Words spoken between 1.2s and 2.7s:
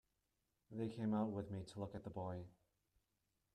with me to look at the boy.